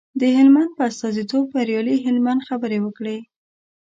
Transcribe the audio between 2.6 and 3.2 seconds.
وکړې.